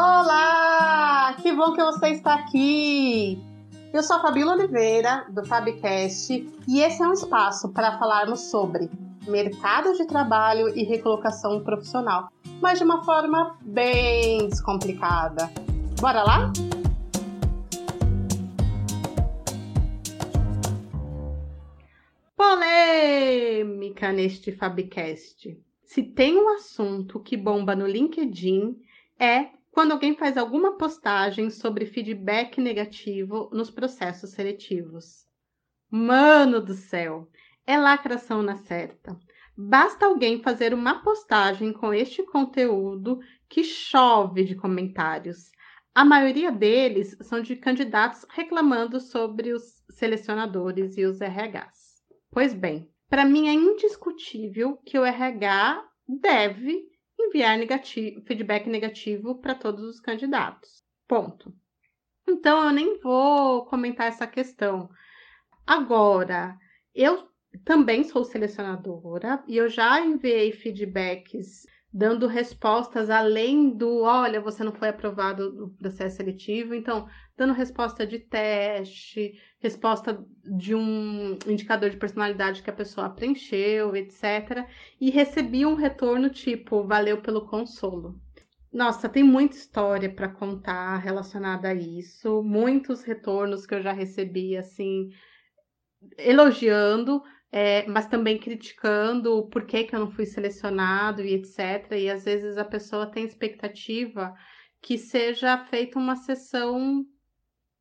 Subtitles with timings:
[0.00, 1.34] Olá!
[1.42, 3.36] Que bom que você está aqui!
[3.92, 8.88] Eu sou a Fabíola Oliveira, do Fabcast, e esse é um espaço para falarmos sobre
[9.26, 12.28] mercado de trabalho e recolocação profissional,
[12.60, 15.50] mas de uma forma bem descomplicada.
[16.00, 16.52] Bora lá?
[22.36, 25.60] Polêmica neste Fabcast.
[25.82, 28.76] Se tem um assunto que bomba no LinkedIn
[29.18, 35.26] é quando alguém faz alguma postagem sobre feedback negativo nos processos seletivos.
[35.90, 37.28] Mano do céu,
[37.66, 39.18] é lacração na certa.
[39.56, 43.18] Basta alguém fazer uma postagem com este conteúdo
[43.48, 45.50] que chove de comentários.
[45.94, 52.04] A maioria deles são de candidatos reclamando sobre os selecionadores e os RHs.
[52.30, 56.87] Pois bem, para mim é indiscutível que o RH deve
[57.18, 60.82] enviar negativo, feedback negativo para todos os candidatos.
[61.06, 61.54] Ponto.
[62.28, 64.88] Então eu nem vou comentar essa questão.
[65.66, 66.56] Agora,
[66.94, 67.28] eu
[67.64, 74.72] também sou selecionadora e eu já enviei feedbacks dando respostas além do, olha, você não
[74.72, 81.96] foi aprovado no processo seletivo, então dando resposta de teste, resposta de um indicador de
[81.96, 84.66] personalidade que a pessoa preencheu, etc.
[85.00, 88.20] E recebi um retorno tipo, valeu pelo consolo.
[88.70, 94.56] Nossa, tem muita história para contar relacionada a isso, muitos retornos que eu já recebi
[94.56, 95.08] assim
[96.18, 101.92] elogiando, é, mas também criticando o porquê que eu não fui selecionado e etc.
[101.92, 104.34] E às vezes a pessoa tem expectativa
[104.82, 107.04] que seja feita uma sessão,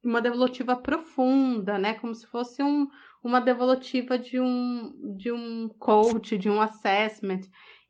[0.04, 1.96] uma devolutiva profunda, né?
[1.96, 2.88] Como se fosse um,
[3.24, 7.42] uma devolutiva de um, de um coach, de um assessment.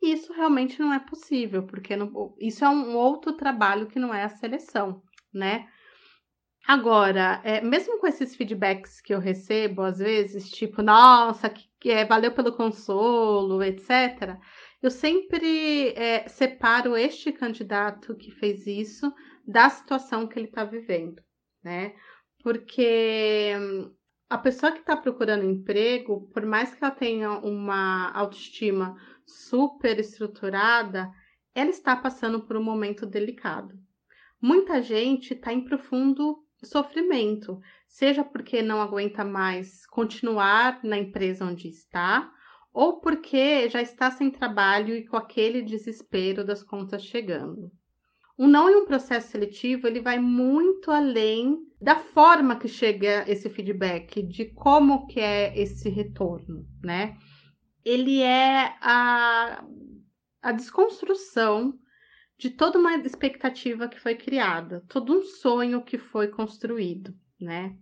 [0.01, 4.13] E isso realmente não é possível, porque não, isso é um outro trabalho que não
[4.13, 5.01] é a seleção,
[5.33, 5.67] né?
[6.67, 11.89] Agora, é, mesmo com esses feedbacks que eu recebo, às vezes, tipo, nossa, que, que
[11.89, 14.37] é, valeu pelo consolo, etc.,
[14.81, 19.13] eu sempre é, separo este candidato que fez isso
[19.47, 21.23] da situação que ele está vivendo,
[21.63, 21.95] né?
[22.43, 23.53] Porque
[24.29, 28.93] a pessoa que está procurando emprego, por mais que ela tenha uma autoestima
[29.25, 31.09] super estruturada,
[31.55, 33.73] ela está passando por um momento delicado.
[34.41, 41.67] Muita gente está em profundo sofrimento, seja porque não aguenta mais continuar na empresa onde
[41.67, 42.31] está,
[42.73, 47.71] ou porque já está sem trabalho e com aquele desespero das contas chegando.
[48.37, 53.49] Um não em um processo seletivo, ele vai muito além da forma que chega esse
[53.49, 57.17] feedback, de como que é esse retorno, né?
[57.83, 59.63] Ele é a,
[60.41, 61.73] a desconstrução
[62.37, 67.75] de toda uma expectativa que foi criada, todo um sonho que foi construído, né?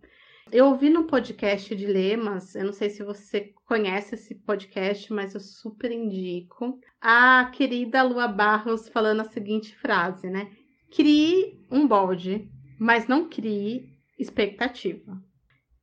[0.52, 5.34] Eu ouvi no podcast de Lemas, eu não sei se você conhece esse podcast, mas
[5.34, 10.52] eu super indico, a querida Lua Barros falando a seguinte frase, né?
[10.92, 12.48] Crie um bode,
[12.80, 13.90] mas não crie
[14.20, 15.20] expectativa.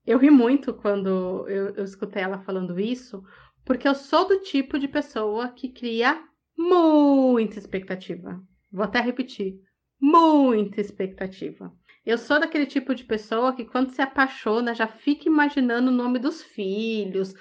[0.07, 3.23] Eu ri muito quando eu, eu escutei ela falando isso,
[3.65, 6.23] porque eu sou do tipo de pessoa que cria
[6.57, 8.41] muita expectativa.
[8.73, 9.61] Vou até repetir.
[10.01, 11.73] Muita expectativa.
[12.05, 16.19] Eu sou daquele tipo de pessoa que, quando se apaixona, já fica imaginando o nome
[16.19, 17.35] dos filhos,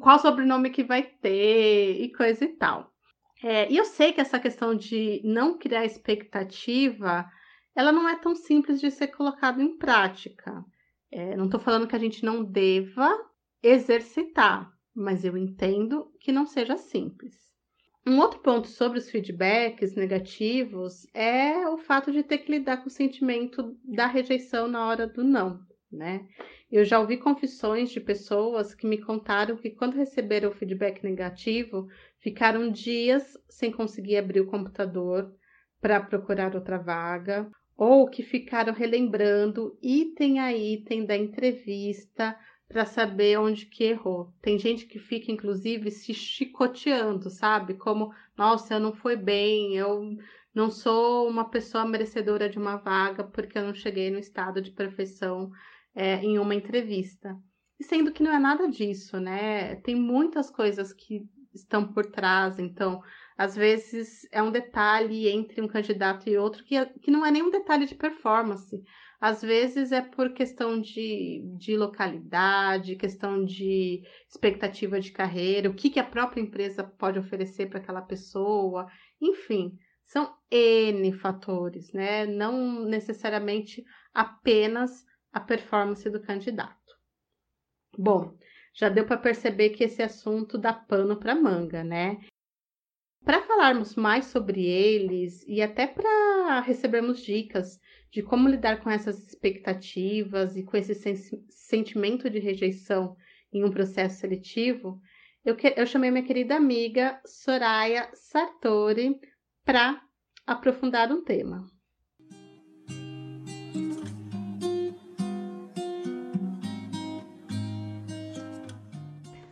[0.00, 2.92] qual sobrenome que vai ter e coisa e tal.
[3.42, 7.28] É, e eu sei que essa questão de não criar expectativa,
[7.74, 10.64] ela não é tão simples de ser colocada em prática.
[11.10, 13.08] É, não estou falando que a gente não deva
[13.62, 17.34] exercitar, mas eu entendo que não seja simples.
[18.08, 22.86] Um outro ponto sobre os feedbacks negativos é o fato de ter que lidar com
[22.86, 25.60] o sentimento da rejeição na hora do não,
[25.92, 26.26] né?
[26.72, 31.86] Eu já ouvi confissões de pessoas que me contaram que quando receberam o feedback negativo,
[32.18, 35.30] ficaram dias sem conseguir abrir o computador
[35.78, 37.46] para procurar outra vaga,
[37.76, 42.34] ou que ficaram relembrando item a item da entrevista
[42.68, 44.32] para saber onde que errou.
[44.42, 47.74] Tem gente que fica, inclusive, se chicoteando, sabe?
[47.74, 50.16] Como, nossa, eu não fui bem, eu
[50.54, 54.70] não sou uma pessoa merecedora de uma vaga porque eu não cheguei no estado de
[54.70, 55.50] perfeição
[55.94, 57.34] é, em uma entrevista.
[57.80, 59.76] E sendo que não é nada disso, né?
[59.76, 63.02] Tem muitas coisas que estão por trás, então,
[63.36, 67.42] às vezes é um detalhe entre um candidato e outro que, que não é nem
[67.42, 68.82] um detalhe de performance
[69.20, 75.90] às vezes é por questão de, de localidade, questão de expectativa de carreira, o que,
[75.90, 78.86] que a própria empresa pode oferecer para aquela pessoa,
[79.20, 82.26] enfim, São N fatores, né?
[82.26, 83.84] Não necessariamente
[84.14, 86.78] apenas a performance do candidato.
[87.96, 88.38] Bom,
[88.72, 92.20] já deu para perceber que esse assunto dá pano para manga, né?
[93.24, 99.18] Para falarmos mais sobre eles e até para recebermos dicas de como lidar com essas
[99.18, 100.94] expectativas e com esse
[101.50, 103.16] sentimento de rejeição
[103.52, 105.00] em um processo seletivo,
[105.44, 109.18] eu, que, eu chamei minha querida amiga Soraya Sartori
[109.64, 110.02] para
[110.46, 111.64] aprofundar um tema.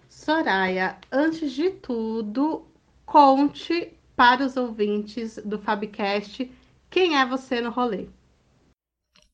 [0.08, 2.66] Soraya, antes de tudo,
[3.04, 6.50] conte para os ouvintes do Fabcast
[6.90, 8.08] quem é você no rolê.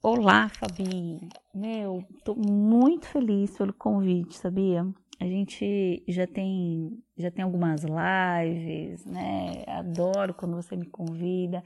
[0.04, 1.28] Olá, Fabi.
[1.54, 4.84] Meu, tô muito feliz pelo convite, sabia?
[5.20, 9.62] A gente já tem já tem algumas lives, né?
[9.68, 11.62] Adoro quando você me convida,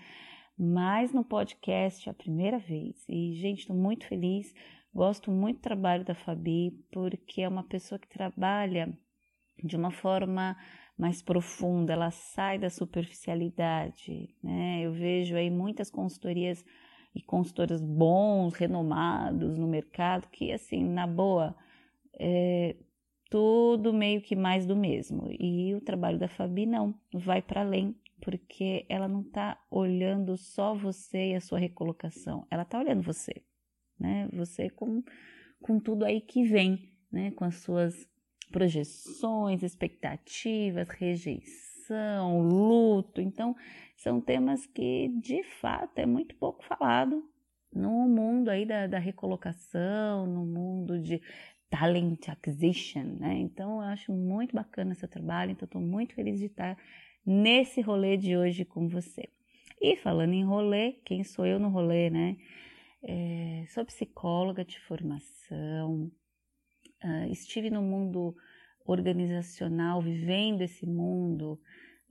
[0.59, 3.03] mas no podcast é a primeira vez.
[3.09, 4.53] E gente, estou muito feliz.
[4.95, 8.93] Gosto muito do trabalho da Fabi, porque é uma pessoa que trabalha
[9.65, 10.55] de uma forma
[10.99, 14.83] mais profunda, ela sai da superficialidade, né?
[14.83, 16.63] Eu vejo aí muitas consultorias
[17.17, 21.57] e consultores bons, renomados no mercado, que assim, na boa,
[22.13, 22.77] é
[23.31, 25.29] tudo meio que mais do mesmo.
[25.31, 30.75] E o trabalho da Fabi não, vai para além, porque ela não está olhando só
[30.75, 33.43] você e a sua recolocação, ela está olhando você,
[33.99, 34.29] né?
[34.35, 35.03] Você com,
[35.63, 37.31] com tudo aí que vem, né?
[37.31, 38.07] Com as suas
[38.53, 41.76] projeções, expectativas, rejeição,
[42.41, 43.21] luto.
[43.21, 43.55] Então,
[43.97, 47.23] são temas que de fato é muito pouco falado
[47.73, 51.21] no mundo aí da, da recolocação, no mundo de
[51.69, 53.35] talent acquisition, né?
[53.39, 56.77] Então eu acho muito bacana seu trabalho, então estou muito feliz de estar
[57.25, 59.29] nesse rolê de hoje com você.
[59.81, 62.37] E falando em rolê, quem sou eu no rolê, né?
[63.03, 66.11] É, sou psicóloga de formação,
[67.05, 68.35] uh, estive no mundo
[68.87, 71.61] organizacional, vivendo esse mundo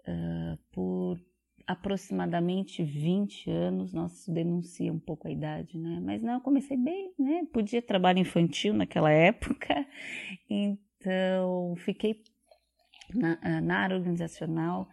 [0.01, 1.19] uh, por
[1.67, 5.99] aproximadamente 20 anos, nossa, denuncia um pouco a idade, né?
[6.03, 7.43] Mas não, eu comecei bem, né?
[7.51, 9.73] Podia trabalho infantil naquela época,
[10.49, 12.21] então fiquei
[13.13, 14.87] na, ah, na área organizacional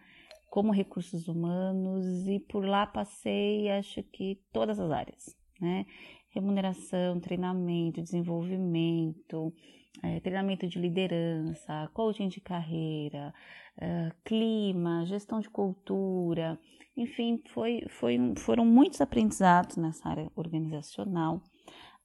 [0.49, 5.85] como recursos humanos e por lá passei, acho que todas as áreas, né?
[6.29, 9.53] Remuneração, treinamento, desenvolvimento,
[10.01, 13.33] é, treinamento de liderança, coaching de carreira,
[13.77, 16.59] uh, clima, gestão de cultura,
[16.95, 21.41] enfim, foi, foi, foram muitos aprendizados nessa área organizacional.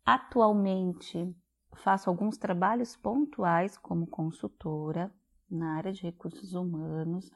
[0.05, 1.35] Atualmente
[1.77, 5.13] faço alguns trabalhos pontuais como consultora
[5.51, 7.31] na área de recursos humanos.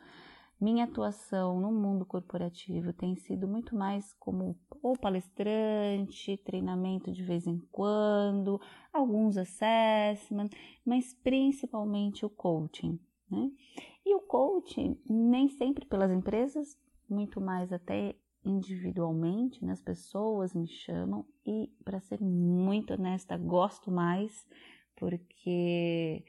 [0.62, 7.48] Minha atuação no mundo corporativo tem sido muito mais como ou palestrante, treinamento de vez
[7.48, 8.60] em quando,
[8.92, 10.50] alguns assessment,
[10.86, 12.96] mas principalmente o coaching.
[13.28, 13.50] Né?
[14.06, 16.78] E o coaching, nem sempre pelas empresas,
[17.10, 18.14] muito mais até
[18.44, 19.72] individualmente, né?
[19.72, 24.46] as pessoas me chamam e, para ser muito honesta, gosto mais
[24.94, 26.24] porque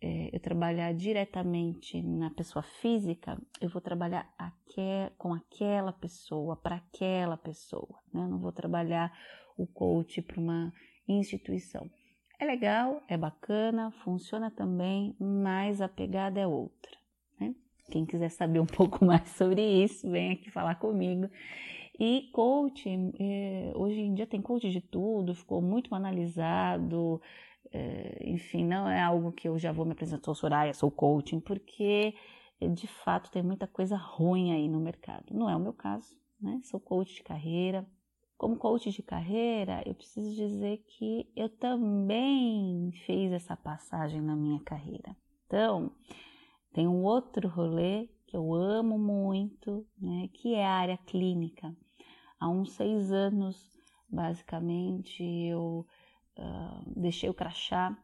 [0.00, 6.76] é, eu trabalhar diretamente na pessoa física, eu vou trabalhar aquel, com aquela pessoa, para
[6.76, 8.22] aquela pessoa, né?
[8.22, 9.12] Eu não vou trabalhar
[9.56, 10.72] o coach para uma
[11.08, 11.90] instituição.
[12.38, 16.92] É legal, é bacana, funciona também, mas a pegada é outra.
[17.40, 17.52] Né?
[17.90, 21.28] Quem quiser saber um pouco mais sobre isso, vem aqui falar comigo.
[21.98, 22.88] E coach,
[23.18, 27.20] é, hoje em dia tem coach de tudo, ficou muito analisado,
[28.20, 32.14] enfim, não é algo que eu já vou me apresentar, sou Soraya, sou coaching, porque
[32.60, 35.26] de fato tem muita coisa ruim aí no mercado.
[35.32, 36.60] Não é o meu caso, né?
[36.64, 37.86] Sou coach de carreira,
[38.38, 44.60] como coach de carreira, eu preciso dizer que eu também fiz essa passagem na minha
[44.60, 45.16] carreira.
[45.46, 45.90] Então,
[46.72, 51.74] tem um outro rolê que eu amo muito, né, que é a área clínica.
[52.38, 53.76] Há uns seis anos,
[54.08, 55.84] basicamente, eu
[56.38, 57.96] uh, deixei o crachá,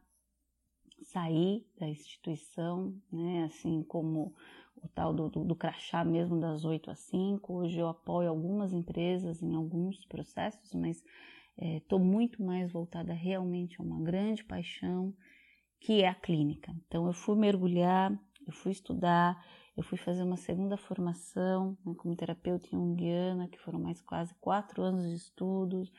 [1.01, 4.35] saí da instituição, né, assim como
[4.81, 7.53] o tal do, do, do crachá mesmo das 8 às 5.
[7.53, 11.03] Hoje eu apoio algumas empresas em alguns processos, mas
[11.57, 15.13] estou é, muito mais voltada realmente a uma grande paixão
[15.79, 16.75] que é a clínica.
[16.85, 18.11] Então eu fui mergulhar,
[18.45, 19.43] eu fui estudar,
[19.75, 24.81] eu fui fazer uma segunda formação né, como terapeuta junguiana, que foram mais quase quatro
[24.81, 25.91] anos de estudos.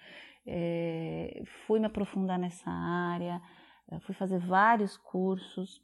[0.47, 3.43] É, fui me aprofundar nessa área,
[4.03, 5.83] fui fazer vários cursos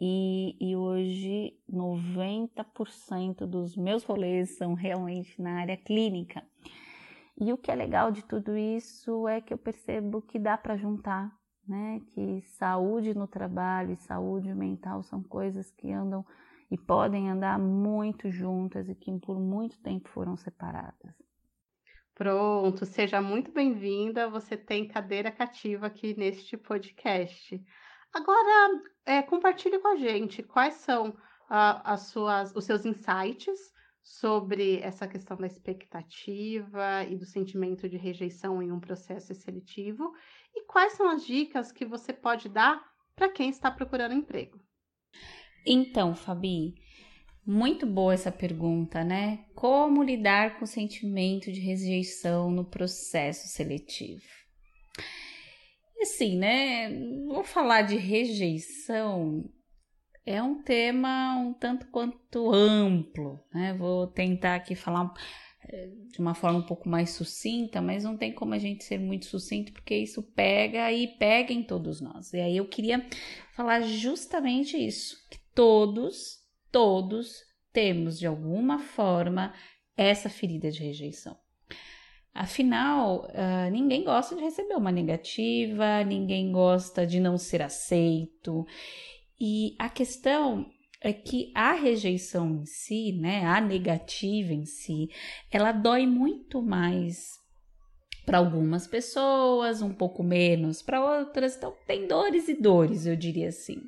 [0.00, 6.42] e, e hoje 90% dos meus rolês são realmente na área clínica.
[7.38, 10.76] E o que é legal de tudo isso é que eu percebo que dá para
[10.76, 11.30] juntar,
[11.66, 12.00] né?
[12.08, 16.24] Que saúde no trabalho e saúde mental são coisas que andam
[16.70, 21.14] e podem andar muito juntas e que por muito tempo foram separadas.
[22.20, 24.28] Pronto, seja muito bem-vinda.
[24.28, 27.58] Você tem cadeira cativa aqui neste podcast.
[28.12, 31.16] Agora, é, compartilhe com a gente quais são
[31.48, 33.58] as suas, os seus insights
[34.02, 40.12] sobre essa questão da expectativa e do sentimento de rejeição em um processo seletivo
[40.54, 42.84] e quais são as dicas que você pode dar
[43.16, 44.60] para quem está procurando emprego.
[45.66, 46.74] Então, Fabi,
[47.46, 49.44] muito boa essa pergunta, né?
[49.54, 54.22] Como lidar com o sentimento de rejeição no processo seletivo?
[56.00, 56.90] Assim, né?
[57.26, 59.44] Vou falar de rejeição
[60.24, 63.74] é um tema um tanto quanto amplo, né?
[63.74, 65.12] Vou tentar aqui falar
[65.68, 68.98] eh, de uma forma um pouco mais sucinta, mas não tem como a gente ser
[68.98, 72.32] muito sucinto porque isso pega e pega em todos nós.
[72.32, 73.04] E aí eu queria
[73.52, 76.39] falar justamente isso, que todos,
[76.70, 79.52] todos temos de alguma forma
[79.96, 81.36] essa ferida de rejeição.
[82.32, 88.64] Afinal, uh, ninguém gosta de receber uma negativa, ninguém gosta de não ser aceito.
[89.38, 90.66] E a questão
[91.00, 95.08] é que a rejeição em si, né, a negativa em si,
[95.50, 97.40] ela dói muito mais
[98.24, 101.56] para algumas pessoas, um pouco menos para outras.
[101.56, 103.82] Então, tem dores e dores, eu diria assim.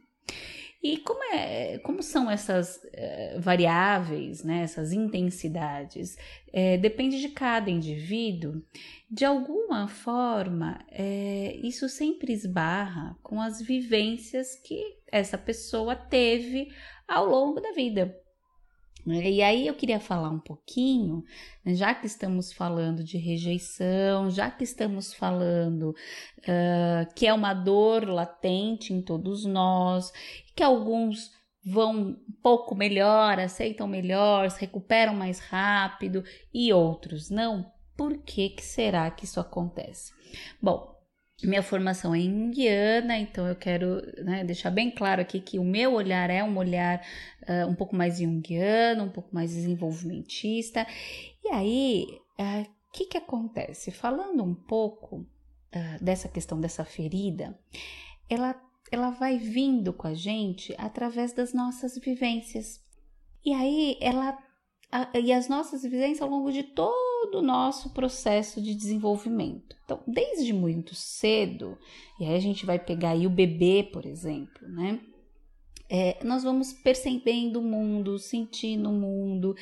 [0.83, 6.17] E como, é, como são essas é, variáveis, né, essas intensidades?
[6.53, 8.61] É, depende de cada indivíduo.
[9.09, 16.73] De alguma forma, é, isso sempre esbarra com as vivências que essa pessoa teve
[17.07, 18.19] ao longo da vida.
[19.05, 21.25] E aí eu queria falar um pouquinho,
[21.65, 27.53] né, já que estamos falando de rejeição, já que estamos falando uh, que é uma
[27.53, 30.13] dor latente em todos nós,
[30.55, 31.31] que alguns
[31.65, 37.71] vão um pouco melhor, aceitam melhor, se recuperam mais rápido e outros não.
[37.97, 40.13] Por que, que será que isso acontece?
[40.61, 40.93] Bom,
[41.43, 45.95] minha formação é indiana, então eu quero né, deixar bem claro aqui que o meu
[45.95, 47.01] olhar é um olhar
[47.49, 50.87] uh, um pouco mais junguiano, um pouco mais desenvolvimentista.
[51.45, 52.07] E aí,
[52.39, 53.91] o uh, que, que acontece?
[53.91, 55.17] Falando um pouco
[55.75, 57.59] uh, dessa questão dessa ferida,
[58.29, 58.55] ela,
[58.93, 62.81] ela vai vindo com a gente através das nossas vivências.
[63.45, 64.39] E aí, ela.
[65.15, 69.77] e as nossas vivências ao longo de todo todo o nosso processo de desenvolvimento.
[69.85, 71.79] Então, desde muito cedo,
[72.19, 75.01] e aí a gente vai pegar aí o bebê, por exemplo, né?
[75.89, 79.55] É, nós vamos percebendo o mundo, sentindo o mundo,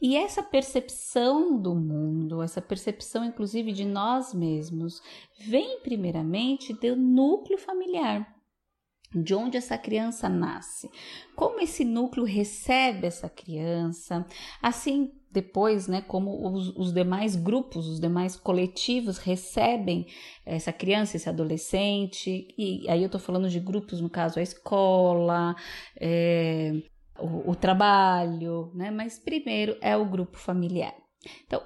[0.00, 5.02] e essa percepção do mundo, essa percepção inclusive de nós mesmos,
[5.40, 8.41] vem primeiramente do núcleo familiar
[9.14, 10.90] de onde essa criança nasce,
[11.36, 14.26] como esse núcleo recebe essa criança,
[14.60, 20.06] assim depois, né, como os, os, demais grupos, os demais coletivos recebem
[20.44, 25.56] essa criança, esse adolescente, e aí eu tô falando de grupos, no caso a escola,
[25.98, 26.72] é,
[27.18, 30.94] o, o, trabalho, né, mas primeiro é o grupo familiar.
[31.46, 31.62] Então,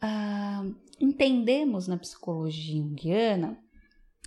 [0.00, 0.64] ah,
[0.98, 3.58] entendemos na psicologia junguiana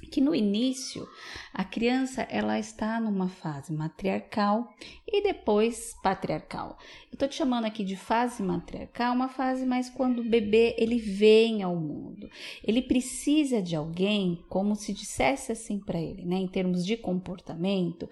[0.05, 1.07] que no início
[1.53, 4.73] a criança ela está numa fase matriarcal
[5.07, 6.77] e depois patriarcal.
[7.09, 10.97] Eu estou te chamando aqui de fase matriarcal, uma fase mais quando o bebê ele
[10.97, 12.29] vem ao mundo.
[12.63, 18.07] Ele precisa de alguém, como se dissesse assim para ele, né, em termos de comportamento,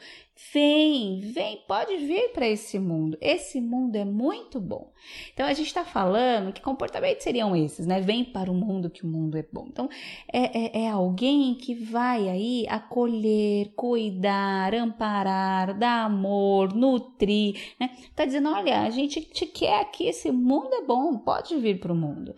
[0.53, 3.17] Vem, vem, pode vir para esse mundo.
[3.21, 4.91] Esse mundo é muito bom.
[5.33, 8.01] Então a gente está falando que comportamentos seriam esses, né?
[8.01, 9.65] Vem para o mundo que o mundo é bom.
[9.69, 9.89] Então
[10.31, 17.91] é, é, é alguém que vai aí acolher, cuidar, amparar, dar amor, nutrir, né?
[18.13, 21.93] Tá dizendo, olha, a gente te quer aqui, esse mundo é bom, pode vir para
[21.93, 22.35] o mundo.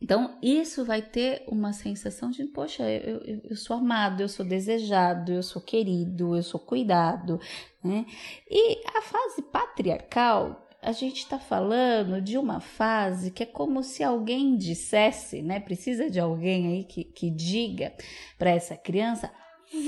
[0.00, 4.46] Então, isso vai ter uma sensação de, poxa, eu, eu, eu, sou amado, eu sou
[4.46, 7.40] desejado, eu sou querido, eu sou cuidado,
[7.82, 8.06] né?
[8.48, 14.04] E a fase patriarcal, a gente está falando de uma fase que é como se
[14.04, 15.58] alguém dissesse, né?
[15.58, 17.92] Precisa de alguém aí que, que diga
[18.38, 19.30] para essa criança: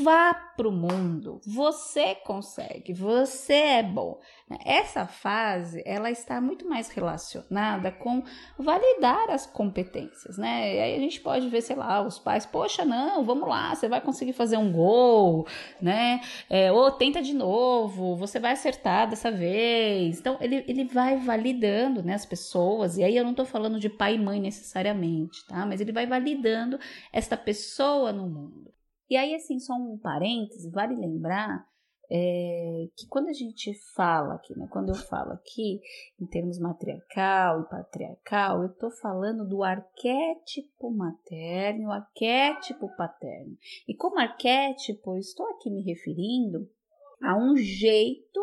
[0.02, 1.40] vá pro mundo.
[1.46, 4.20] Você consegue, você é bom.
[4.64, 8.22] Essa fase, ela está muito mais relacionada com
[8.58, 10.74] validar as competências, né?
[10.74, 13.88] E aí a gente pode ver, sei lá, os pais, poxa, não, vamos lá, você
[13.88, 15.46] vai conseguir fazer um gol,
[15.80, 16.20] né?
[16.48, 20.18] É, ou tenta de novo, você vai acertar dessa vez.
[20.18, 23.88] Então, ele, ele vai validando, né, as pessoas, e aí eu não tô falando de
[23.88, 25.64] pai e mãe necessariamente, tá?
[25.64, 26.78] Mas ele vai validando
[27.12, 28.79] esta pessoa no mundo.
[29.10, 31.68] E aí, assim, só um parêntese, vale lembrar
[32.12, 35.80] é, que quando a gente fala aqui, né, quando eu falo aqui
[36.20, 43.56] em termos matriarcal e patriarcal, eu estou falando do arquétipo materno, arquétipo paterno.
[43.88, 46.68] E como arquétipo, eu estou aqui me referindo
[47.22, 48.40] a um jeito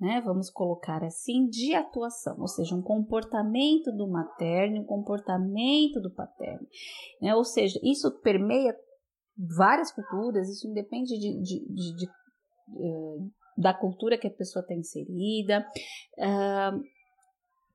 [0.00, 6.08] né, vamos colocar assim, de atuação, ou seja, um comportamento do materno, um comportamento do
[6.08, 6.64] paterno,
[7.20, 8.76] né, ou seja, isso permeia
[9.38, 14.74] várias culturas, isso independe de, de, de, de uh, da cultura que a pessoa está
[14.74, 15.66] inserida,
[16.18, 16.80] uh,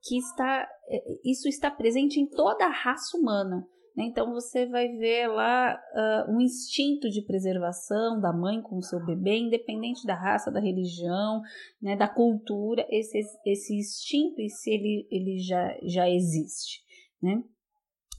[0.01, 3.65] que está, eh, isso está presente em toda a raça humana.
[3.95, 4.05] Né?
[4.05, 9.05] Então você vai ver lá uh, um instinto de preservação da mãe com o seu
[9.05, 11.41] bebê, independente da raça, da religião,
[11.81, 16.81] né, da cultura, esse, esse instinto, esse ele, ele já, já existe.
[17.21, 17.43] Né?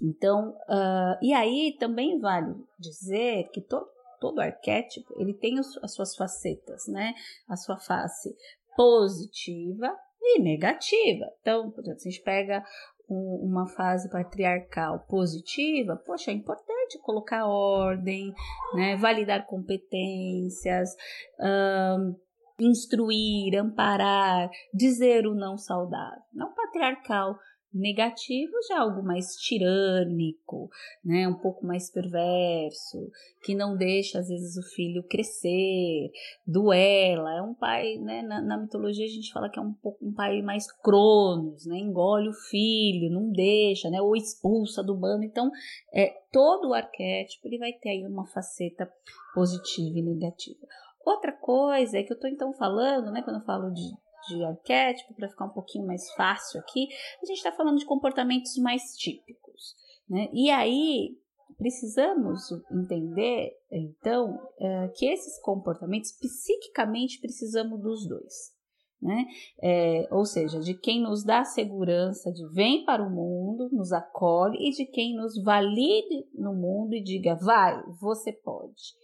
[0.02, 3.86] Então, uh, e aí também vale dizer que todo,
[4.20, 7.14] todo arquétipo ele tem as suas facetas, né?
[7.48, 8.34] A sua face
[8.76, 11.26] positiva e negativa.
[11.40, 12.64] Então, por exemplo, se a gente pega
[13.08, 18.32] um, uma fase patriarcal positiva, poxa, é importante colocar ordem,
[18.74, 18.96] né?
[18.96, 20.90] validar competências,
[21.38, 22.16] um,
[22.58, 26.22] instruir, amparar, dizer o não saudável.
[26.32, 27.38] Não patriarcal
[27.74, 30.70] negativo já é algo mais tirânico,
[31.04, 33.10] né, um pouco mais perverso,
[33.42, 36.10] que não deixa às vezes o filho crescer,
[36.46, 40.06] duela, é um pai, né, na, na mitologia a gente fala que é um pouco
[40.06, 45.24] um pai mais cronos, né, engole o filho, não deixa, né, ou expulsa do bando,
[45.24, 45.50] então
[45.92, 48.88] é, todo o arquétipo ele vai ter aí uma faceta
[49.34, 50.66] positiva e negativa.
[51.04, 53.92] Outra coisa é que eu estou então falando, né, quando eu falo de,
[54.28, 56.88] de arquétipo, para ficar um pouquinho mais fácil aqui,
[57.22, 59.74] a gente está falando de comportamentos mais típicos.
[60.08, 60.28] Né?
[60.32, 61.16] E aí
[61.56, 68.54] precisamos entender, então, é, que esses comportamentos, psiquicamente, precisamos dos dois.
[69.00, 69.26] Né?
[69.62, 74.56] É, ou seja, de quem nos dá segurança de vem para o mundo, nos acolhe,
[74.58, 78.94] e de quem nos valide no mundo e diga vai, você pode.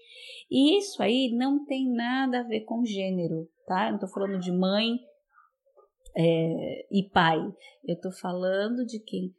[0.51, 3.85] E isso aí não tem nada a ver com gênero, tá?
[3.85, 4.99] Eu não estou falando de mãe
[6.17, 7.39] é, e pai.
[7.85, 9.35] Eu estou falando de quem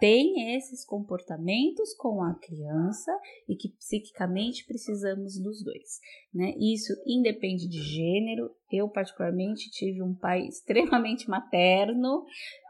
[0.00, 3.12] tem esses comportamentos com a criança
[3.46, 6.00] e que psiquicamente precisamos dos dois,
[6.32, 6.54] né?
[6.58, 8.50] Isso independe de gênero.
[8.72, 12.24] Eu particularmente tive um pai extremamente materno,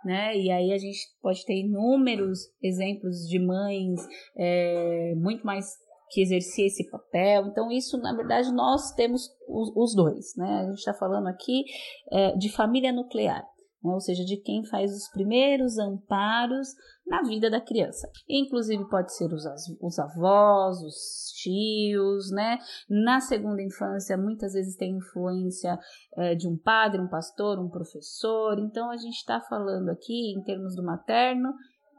[0.05, 0.37] né?
[0.37, 4.01] E aí a gente pode ter inúmeros exemplos de mães
[4.37, 5.79] é, muito mais
[6.11, 7.47] que exercia esse papel.
[7.47, 10.61] Então, isso, na verdade, nós temos os, os dois, né?
[10.61, 11.65] A gente está falando aqui
[12.11, 13.45] é, de família nuclear.
[13.83, 13.93] Né?
[13.93, 16.69] ou seja, de quem faz os primeiros amparos
[17.07, 18.09] na vida da criança.
[18.29, 19.45] Inclusive pode ser os,
[19.81, 22.59] os avós, os tios, né?
[22.89, 25.79] Na segunda infância, muitas vezes tem influência
[26.17, 28.59] é, de um padre, um pastor, um professor.
[28.59, 31.53] Então a gente está falando aqui em termos do materno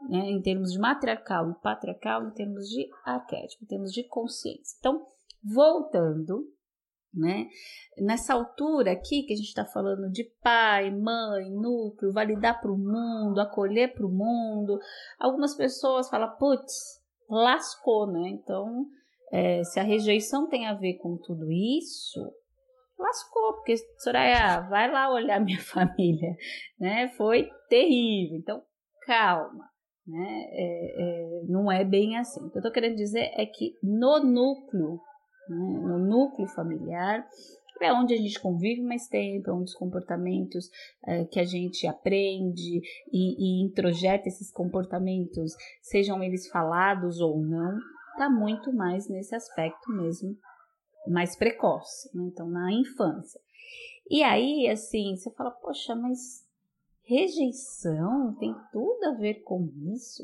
[0.08, 4.76] né, em termos de matriarcal e patriarcal, em termos de arquétipo, em termos de consciência.
[4.78, 5.06] Então,
[5.42, 6.44] voltando,
[7.12, 7.48] né,
[7.98, 12.78] nessa altura aqui que a gente está falando de pai, mãe, núcleo, validar para o
[12.78, 14.78] mundo, acolher para o mundo,
[15.18, 18.28] algumas pessoas falam, putz, lascou, né?
[18.30, 18.86] Então,
[19.30, 22.20] é, se a rejeição tem a ver com tudo isso,
[22.98, 26.34] lascou, porque Soraya, vai lá olhar minha família,
[26.78, 27.10] né?
[27.10, 28.38] Foi terrível.
[28.38, 28.62] Então,
[29.06, 29.71] calma
[30.06, 30.46] né?
[30.50, 32.40] É, é, não é bem assim.
[32.40, 35.00] O que eu estou querendo dizer é que no núcleo,
[35.48, 37.26] né, no núcleo familiar,
[37.80, 40.70] é onde a gente convive mais tempo, é onde os comportamentos
[41.04, 42.80] é, que a gente aprende
[43.12, 47.76] e, e introjeta esses comportamentos, sejam eles falados ou não,
[48.12, 50.36] está muito mais nesse aspecto mesmo,
[51.08, 52.24] mais precoce, né?
[52.26, 53.40] então na infância.
[54.08, 56.41] E aí, assim, você fala, poxa, mas
[57.12, 60.22] Rejeição tem tudo a ver com isso?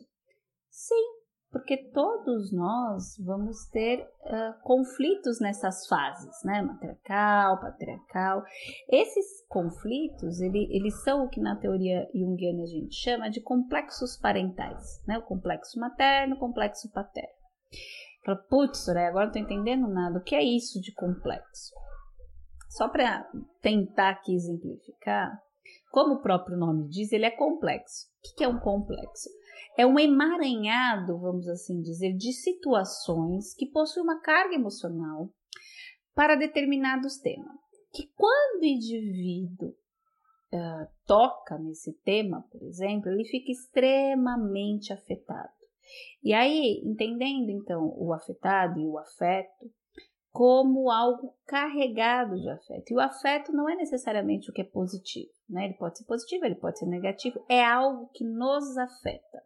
[0.71, 1.19] Sim,
[1.51, 6.63] porque todos nós vamos ter uh, conflitos nessas fases, né?
[6.63, 8.43] Matriarcal, patriarcal.
[8.89, 14.17] Esses conflitos, ele, eles são o que na teoria junguiana a gente chama de complexos
[14.17, 15.19] parentais, né?
[15.19, 17.37] O complexo materno, o complexo paterno.
[18.25, 20.19] Fala, putz, agora não tô entendendo nada.
[20.19, 21.75] O que é isso de complexo?
[22.71, 23.29] Só para
[23.61, 25.39] tentar aqui exemplificar,
[25.91, 28.07] como o próprio nome diz, ele é complexo.
[28.19, 29.29] O que é um complexo?
[29.77, 35.31] É um emaranhado, vamos assim dizer, de situações que possuem uma carga emocional
[36.15, 37.57] para determinados temas.
[37.93, 39.69] Que quando o indivíduo
[40.53, 45.53] uh, toca nesse tema, por exemplo, ele fica extremamente afetado.
[46.23, 49.71] E aí, entendendo então o afetado e o afeto,
[50.39, 52.93] como algo carregado de afeto.
[52.93, 55.65] E o afeto não é necessariamente o que é positivo, né?
[55.65, 59.43] Ele pode ser positivo, ele pode ser negativo, é algo que nos afeta.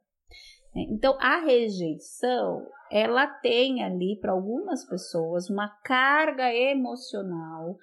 [0.75, 0.83] Né?
[0.91, 7.79] Então, a rejeição, ela tem ali para algumas pessoas uma carga emocional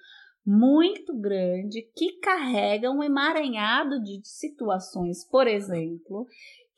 [0.46, 6.28] muito grande que carrega um emaranhado de situações, por exemplo,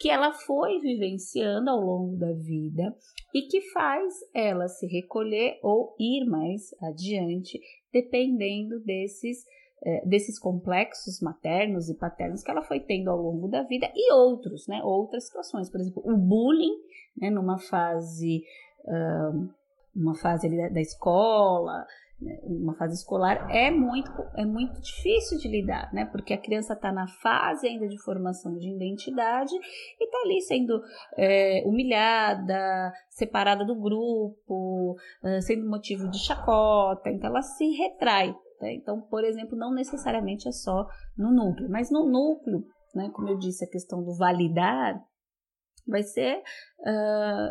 [0.03, 2.93] que ela foi vivenciando ao longo da vida
[3.33, 7.61] e que faz ela se recolher ou ir mais adiante,
[7.93, 9.47] dependendo desses
[9.85, 14.12] é, desses complexos maternos e paternos que ela foi tendo ao longo da vida e
[14.12, 16.77] outros, né, outras situações, por exemplo, o bullying,
[17.17, 18.45] né, numa fase,
[18.85, 19.51] uh,
[19.95, 21.85] uma fase da escola,
[22.45, 26.05] uma fase escolar é muito, é muito difícil de lidar, né?
[26.07, 30.81] Porque a criança está na fase ainda de formação de identidade e está ali sendo
[31.17, 38.35] é, humilhada, separada do grupo, é, sendo motivo de chacota, então ela se retrai.
[38.61, 38.75] Né?
[38.75, 43.11] Então, por exemplo, não necessariamente é só no núcleo, mas no núcleo, né?
[43.13, 45.01] Como eu disse, a questão do validar
[45.87, 47.49] vai ser uh,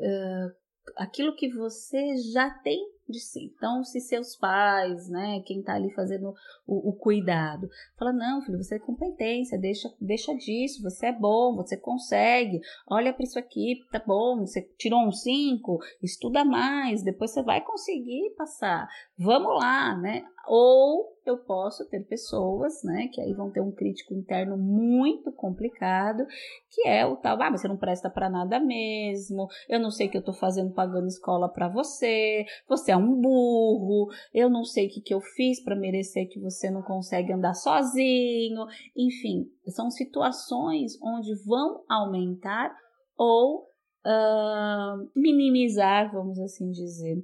[0.00, 0.52] uh,
[0.96, 3.52] aquilo que você já tem de si.
[3.56, 6.34] Então, se seus pais, né, quem tá ali fazendo
[6.66, 11.54] o, o, cuidado, fala, não, filho, você é competência, deixa, deixa disso, você é bom,
[11.54, 17.30] você consegue, olha para isso aqui, tá bom, você tirou um 5, estuda mais, depois
[17.30, 18.88] você vai conseguir passar,
[19.18, 20.24] vamos lá, né?
[20.46, 26.26] Ou eu posso ter pessoas, né, que aí vão ter um crítico interno muito complicado,
[26.70, 30.10] que é o tal, ah, você não presta para nada mesmo, eu não sei o
[30.10, 34.86] que eu tô fazendo pagando escola para você, você é um burro, eu não sei
[34.86, 38.64] o que, que eu fiz para merecer que você não consegue andar sozinho,
[38.96, 42.74] enfim, são situações onde vão aumentar
[43.16, 43.68] ou
[44.04, 47.22] uh, minimizar, vamos assim dizer,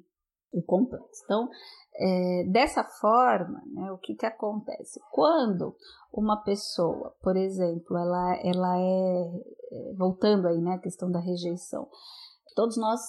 [0.53, 1.23] o complexo.
[1.25, 1.49] Então,
[1.95, 5.01] é, dessa forma, né, o que, que acontece?
[5.13, 5.77] Quando
[6.13, 11.89] uma pessoa, por exemplo, ela, ela é, é, voltando aí, né, a questão da rejeição,
[12.55, 13.01] todos nós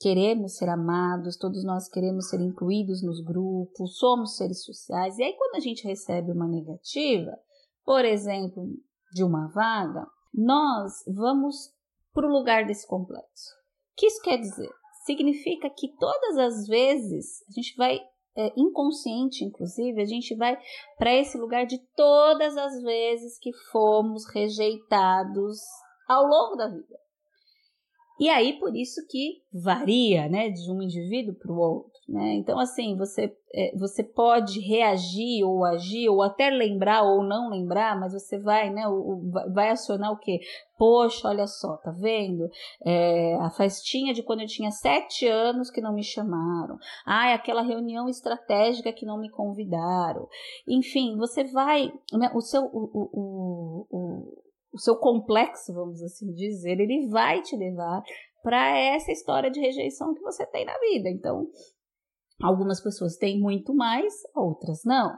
[0.00, 5.32] queremos ser amados, todos nós queremos ser incluídos nos grupos, somos seres sociais, e aí
[5.36, 7.38] quando a gente recebe uma negativa,
[7.84, 8.66] por exemplo,
[9.12, 11.72] de uma vaga, nós vamos
[12.12, 13.50] para o lugar desse complexo.
[13.92, 14.70] O que isso quer dizer?
[15.04, 18.00] Significa que todas as vezes a gente vai
[18.36, 20.58] é, inconsciente, inclusive, a gente vai
[20.98, 25.58] para esse lugar de todas as vezes que fomos rejeitados
[26.08, 27.03] ao longo da vida.
[28.18, 32.34] E aí, por isso que varia, né, de um indivíduo para o outro, né?
[32.34, 37.98] Então, assim, você, é, você pode reagir ou agir, ou até lembrar ou não lembrar,
[37.98, 39.20] mas você vai, né, o,
[39.52, 40.40] vai acionar o quê?
[40.78, 42.48] Poxa, olha só, tá vendo?
[42.84, 46.78] É, a festinha de quando eu tinha sete anos que não me chamaram.
[47.04, 50.28] Ah, aquela reunião estratégica que não me convidaram.
[50.68, 54.43] Enfim, você vai, né, o seu, o, o,
[54.74, 58.02] o seu complexo, vamos assim dizer, ele vai te levar
[58.42, 61.08] para essa história de rejeição que você tem na vida.
[61.08, 61.46] Então,
[62.42, 65.16] algumas pessoas têm muito mais, outras não.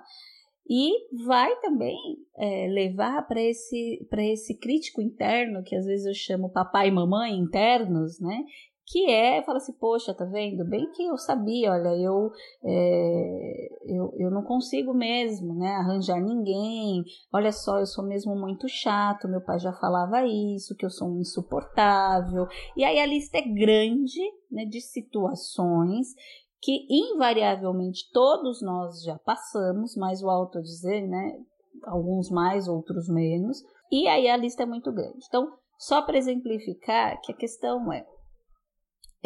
[0.68, 0.92] E
[1.24, 1.96] vai também
[2.36, 7.32] é, levar para esse, esse crítico interno, que às vezes eu chamo papai e mamãe
[7.32, 8.44] internos, né?
[8.86, 10.64] Que é, fala assim, poxa, tá vendo?
[10.64, 12.30] Bem que eu sabia, olha, eu,
[12.64, 18.68] é, eu, eu não consigo mesmo, né, arranjar ninguém, olha só, eu sou mesmo muito
[18.68, 22.46] chato, meu pai já falava isso, que eu sou um insuportável,
[22.76, 24.20] e aí a lista é grande,
[24.50, 26.14] né, de situações
[26.62, 31.40] que invariavelmente todos nós já passamos, mas o auto dizer, né,
[31.84, 35.24] alguns mais, outros menos, e aí a lista é muito grande.
[35.26, 38.06] Então, só para exemplificar que a questão é,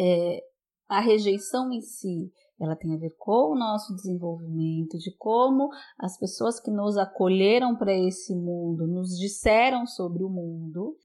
[0.01, 0.41] é,
[0.89, 6.17] a rejeição em si, ela tem a ver com o nosso desenvolvimento, de como as
[6.17, 10.95] pessoas que nos acolheram para esse mundo nos disseram sobre o mundo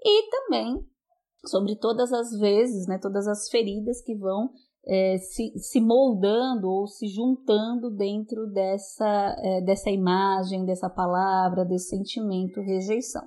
[0.00, 0.84] e também
[1.44, 4.50] sobre todas as vezes, né, todas as feridas que vão
[4.88, 11.88] é, se, se, moldando ou se juntando dentro dessa, é, dessa imagem, dessa palavra, desse
[11.88, 13.22] sentimento rejeição.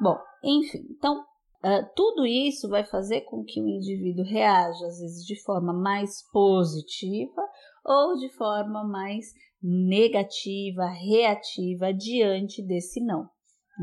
[0.00, 1.24] Bom, enfim, então
[1.64, 6.28] Uh, tudo isso vai fazer com que o indivíduo reaja, às vezes, de forma mais
[6.32, 7.42] positiva
[7.84, 9.26] ou de forma mais
[9.62, 13.28] negativa, reativa diante desse não.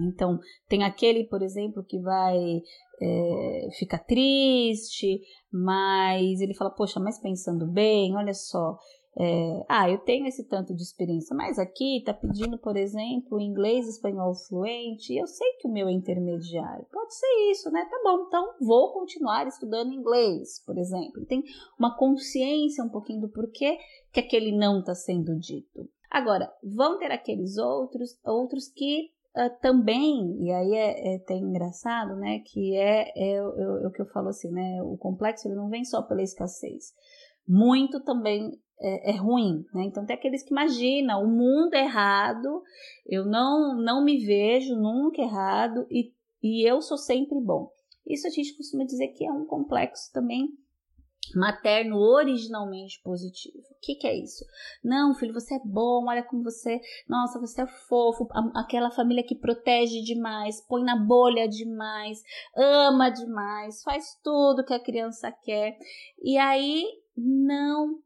[0.08, 2.62] Então, tem aquele, por exemplo, que vai
[3.02, 8.78] é, ficar triste, mas ele fala: Poxa, mas pensando bem, olha só,
[9.22, 13.86] é, ah, eu tenho esse tanto de experiência, mas aqui tá pedindo, por exemplo, inglês
[13.86, 16.86] espanhol fluente, e eu sei que o meu é intermediário.
[16.90, 17.86] Pode ser isso, né?
[17.92, 21.26] Tá bom, então vou continuar estudando inglês, por exemplo.
[21.26, 21.44] Tem
[21.78, 23.78] uma consciência um pouquinho do porquê
[24.14, 25.90] que aquele não está sendo dito.
[26.10, 32.16] Agora, vão ter aqueles outros, outros que uh, também, e aí é, é até engraçado,
[32.16, 32.40] né?
[32.46, 34.82] Que é, é, é, é, o que eu falo assim, né?
[34.82, 36.94] O complexo ele não vem só pela escassez.
[37.46, 39.84] Muito também é, é, ruim, né?
[39.86, 42.64] Então tem aqueles que imaginam o mundo errado,
[43.06, 47.72] eu não não me vejo nunca errado e, e eu sou sempre bom.
[48.08, 50.50] Isso a gente costuma dizer que é um complexo também
[51.36, 53.60] materno originalmente positivo.
[53.60, 54.44] O que, que, é isso?
[54.84, 59.36] Não, filho, você é bom, olha como você, nossa, você é fofo, aquela família que
[59.36, 62.22] protege demais, põe na bolha demais,
[62.56, 65.78] ama demais, faz tudo que a criança quer.
[66.22, 66.84] E aí
[67.16, 68.00] não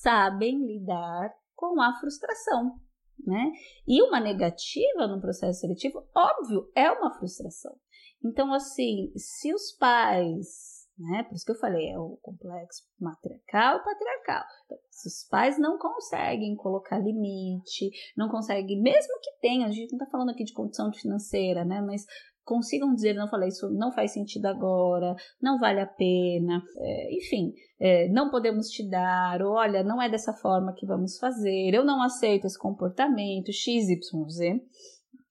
[0.00, 2.78] sabem lidar com a frustração,
[3.26, 3.52] né?
[3.86, 7.76] E uma negativa no processo seletivo, óbvio, é uma frustração.
[8.24, 11.22] Então, assim, se os pais né?
[11.22, 14.44] Por isso que eu falei, é o complexo matriarcal e patriarcal.
[14.64, 19.92] Então, se os pais não conseguem colocar limite, não conseguem, mesmo que tenham, a gente
[19.92, 21.80] não está falando aqui de condição financeira, né?
[21.80, 22.04] Mas
[22.48, 27.52] consigam dizer, não falei, isso não faz sentido agora, não vale a pena, é, enfim,
[27.78, 31.84] é, não podemos te dar, ou olha, não é dessa forma que vamos fazer, eu
[31.84, 34.00] não aceito esse comportamento, XYZ.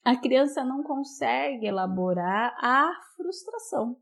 [0.06, 3.98] A criança não consegue elaborar a frustração.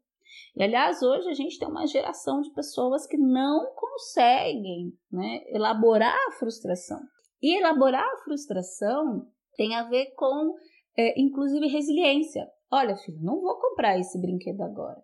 [0.55, 6.15] E aliás, hoje a gente tem uma geração de pessoas que não conseguem né, elaborar
[6.27, 6.99] a frustração.
[7.41, 10.53] E elaborar a frustração tem a ver com,
[10.97, 12.45] é, inclusive, resiliência.
[12.71, 15.01] Olha, filho, não vou comprar esse brinquedo agora.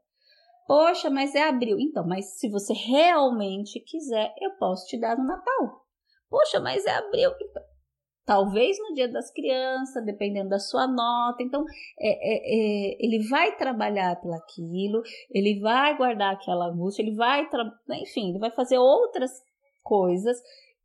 [0.68, 1.78] Poxa, mas é abril.
[1.80, 5.86] Então, mas se você realmente quiser, eu posso te dar no Natal.
[6.30, 7.32] Poxa, mas é abril.
[7.42, 7.64] Então,
[8.26, 11.44] talvez no dia das crianças, dependendo da sua nota.
[11.44, 11.66] Então,
[12.00, 17.48] é, é, é, ele vai trabalhar pelaquilo, ele vai guardar aquela angústia, ele vai,
[18.02, 19.32] enfim, ele vai fazer outras
[19.84, 20.38] coisas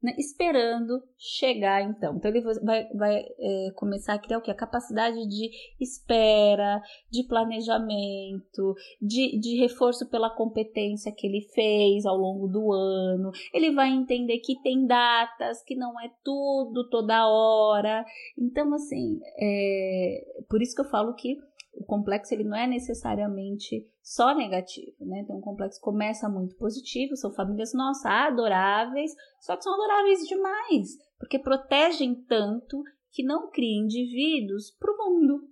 [0.02, 2.16] né, esperando chegar então.
[2.16, 4.50] Então ele vai, vai é, começar a criar o que?
[4.50, 12.16] A capacidade de espera, de planejamento, de, de reforço pela competência que ele fez ao
[12.16, 13.30] longo do ano.
[13.52, 18.04] Ele vai entender que tem datas, que não é tudo toda hora.
[18.38, 21.38] Então, assim, é, por isso que eu falo que
[21.78, 25.20] o complexo ele não é necessariamente só negativo, né?
[25.20, 30.96] Então, o complexo começa muito positivo, são famílias, nossa, adoráveis, só que são adoráveis demais,
[31.18, 35.48] porque protegem tanto que não criam indivíduos para o mundo.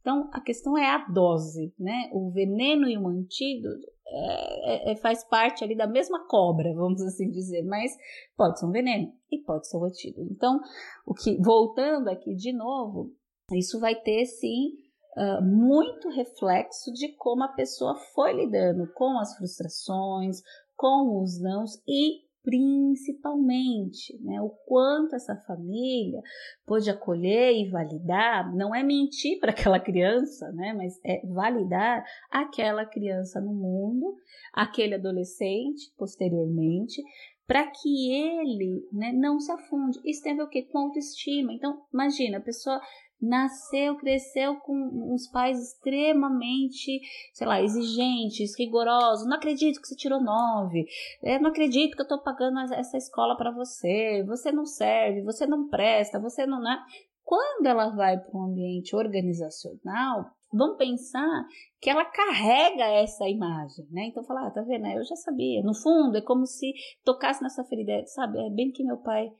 [0.00, 2.10] Então, a questão é a dose, né?
[2.12, 7.00] O veneno e o antídoto é, é, é, faz parte ali da mesma cobra, vamos
[7.00, 7.90] assim dizer, mas
[8.36, 10.28] pode ser um veneno e pode ser um antídoto.
[10.30, 10.60] Então,
[11.06, 13.14] o que, voltando aqui de novo,
[13.52, 14.72] isso vai ter sim
[15.16, 20.40] uh, muito reflexo de como a pessoa foi lidando com as frustrações,
[20.76, 26.20] com os nãos e principalmente, né, o quanto essa família
[26.66, 32.84] pôde acolher e validar, não é mentir para aquela criança, né, mas é validar aquela
[32.84, 34.14] criança no mundo,
[34.52, 37.02] aquele adolescente posteriormente,
[37.46, 39.98] para que ele né, não se afunde.
[40.04, 40.62] Isso tem a ver o quê?
[40.62, 41.52] Com autoestima.
[41.52, 42.80] Então, imagina, a pessoa
[43.20, 44.74] nasceu, cresceu com
[45.12, 47.00] uns pais extremamente,
[47.32, 49.26] sei lá, exigentes, rigorosos.
[49.26, 50.86] Não acredito que você tirou nove.
[51.22, 54.22] É, não acredito que eu estou pagando essa escola para você.
[54.26, 56.60] Você não serve, você não presta, você não.
[56.60, 56.78] Né?
[57.22, 61.46] Quando ela vai para um ambiente organizacional, vamos pensar
[61.80, 64.06] que ela carrega essa imagem, né?
[64.06, 64.86] Então falar, ah, tá vendo?
[64.86, 65.62] Eu já sabia.
[65.62, 66.72] No fundo, é como se
[67.04, 68.38] tocasse nessa ferida, sabe?
[68.38, 69.32] É bem que meu pai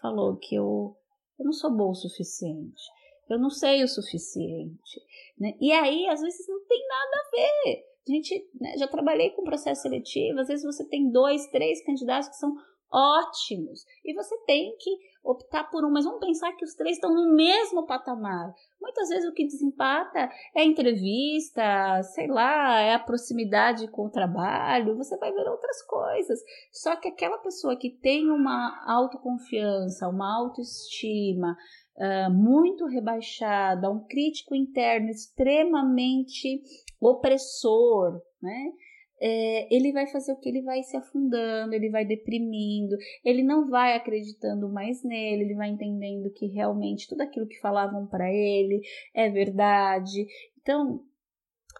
[0.00, 0.96] falou que eu,
[1.38, 2.82] eu não sou bom o suficiente
[3.28, 5.00] eu não sei o suficiente.
[5.38, 5.54] Né?
[5.60, 7.84] E aí, às vezes, não tem nada a ver.
[8.08, 12.28] A gente né, já trabalhei com processo seletivo, às vezes você tem dois, três candidatos
[12.28, 12.54] que são
[12.90, 14.90] ótimos e você tem que
[15.24, 18.54] optar por um, mas vamos pensar que os três estão no mesmo patamar.
[18.80, 24.10] Muitas vezes o que desempata é a entrevista, sei lá, é a proximidade com o
[24.10, 26.38] trabalho, você vai ver outras coisas.
[26.72, 31.56] Só que aquela pessoa que tem uma autoconfiança, uma autoestima,
[31.98, 36.62] uh, muito rebaixada, um crítico interno extremamente
[37.00, 38.72] opressor, né?
[39.18, 40.48] É, ele vai fazer o que?
[40.48, 45.70] Ele vai se afundando, ele vai deprimindo, ele não vai acreditando mais nele, ele vai
[45.70, 48.82] entendendo que realmente tudo aquilo que falavam para ele
[49.14, 50.26] é verdade.
[50.60, 51.02] Então,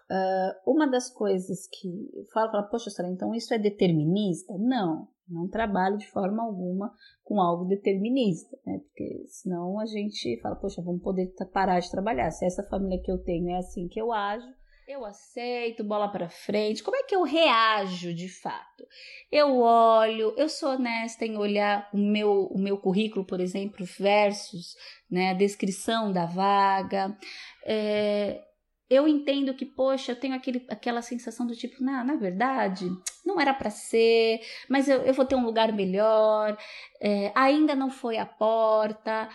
[0.09, 1.89] Uh, uma das coisas que
[2.31, 4.57] falo, poxa, então isso é determinista?
[4.57, 8.79] Não, não trabalho de forma alguma com algo determinista, né?
[8.79, 12.31] Porque senão a gente fala, poxa, vamos poder parar de trabalhar.
[12.31, 14.47] Se essa família que eu tenho é assim que eu ajo,
[14.87, 16.81] eu aceito, bola para frente.
[16.81, 18.87] Como é que eu reajo de fato?
[19.29, 24.75] Eu olho, eu sou honesta em olhar o meu, o meu currículo, por exemplo, versus
[25.11, 27.17] né, a descrição da vaga.
[27.65, 28.46] É,
[28.89, 32.89] eu entendo que, poxa, eu tenho aquele, aquela sensação do tipo, na, na verdade,
[33.25, 36.57] não era para ser, mas eu, eu vou ter um lugar melhor,
[37.01, 39.29] é, ainda não foi a porta,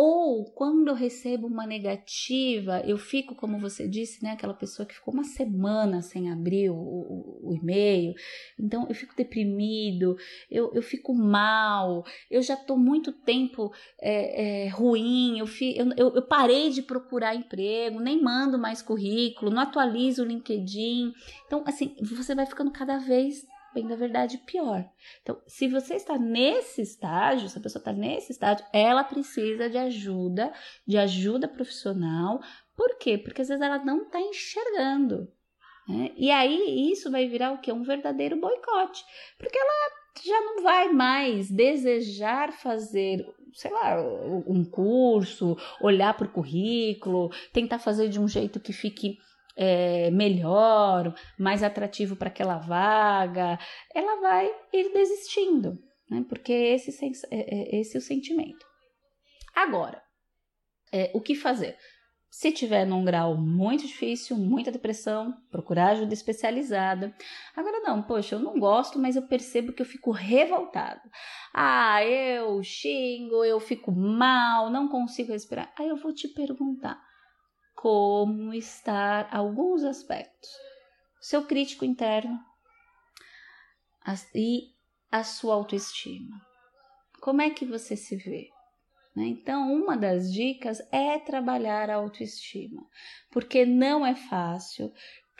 [0.00, 4.94] ou quando eu recebo uma negativa, eu fico, como você disse, né, aquela pessoa que
[4.94, 8.14] ficou uma semana sem abrir o, o, o e-mail.
[8.56, 10.16] Então eu fico deprimido,
[10.48, 15.88] eu, eu fico mal, eu já estou muito tempo é, é, ruim, eu, fi, eu,
[15.96, 21.12] eu, eu parei de procurar emprego, nem mando mais currículo, não atualizo o LinkedIn.
[21.44, 23.44] Então, assim, você vai ficando cada vez
[23.78, 24.84] bem da verdade pior.
[25.22, 29.78] Então, se você está nesse estágio, se a pessoa está nesse estágio, ela precisa de
[29.78, 30.52] ajuda,
[30.86, 32.40] de ajuda profissional.
[32.76, 33.16] Por quê?
[33.16, 35.32] Porque às vezes ela não está enxergando.
[35.88, 36.10] Né?
[36.16, 37.72] E aí isso vai virar o que?
[37.72, 39.04] Um verdadeiro boicote.
[39.38, 39.90] Porque ela
[40.24, 43.96] já não vai mais desejar fazer, sei lá,
[44.46, 49.18] um curso, olhar para o currículo, tentar fazer de um jeito que fique
[49.58, 53.58] é, melhor, mais atrativo para aquela vaga,
[53.92, 55.76] ela vai ir desistindo,
[56.08, 56.24] né?
[56.28, 56.96] Porque esse,
[57.30, 58.64] é, é, esse é o sentimento.
[59.52, 60.00] Agora,
[60.92, 61.76] é, o que fazer?
[62.30, 67.12] Se tiver num grau muito difícil, muita depressão, procurar ajuda especializada.
[67.56, 71.00] Agora não, poxa, eu não gosto, mas eu percebo que eu fico revoltado.
[71.52, 75.72] Ah, eu xingo, eu fico mal, não consigo respirar.
[75.76, 77.02] Aí eu vou te perguntar:
[77.78, 80.50] como estar alguns aspectos.
[81.20, 82.36] Seu crítico interno
[84.34, 84.72] e
[85.12, 86.44] a sua autoestima.
[87.20, 88.48] Como é que você se vê?
[89.14, 89.26] Né?
[89.26, 92.82] Então, uma das dicas é trabalhar a autoestima,
[93.30, 94.92] porque não é fácil,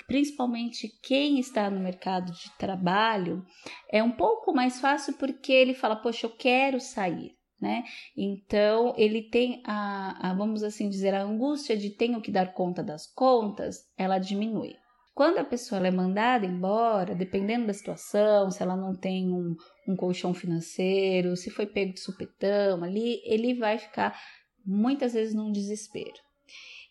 [0.06, 3.44] principalmente quem está no mercado de trabalho,
[3.90, 7.84] é um pouco mais fácil porque ele fala: Poxa, eu quero sair né?
[8.16, 12.82] Então ele tem a, a, vamos assim dizer, a angústia de tenho que dar conta
[12.82, 14.74] das contas, ela diminui.
[15.14, 19.56] Quando a pessoa é mandada embora, dependendo da situação, se ela não tem um,
[19.88, 24.16] um colchão financeiro, se foi pego de supetão ali, ele vai ficar
[24.64, 26.20] muitas vezes num desespero.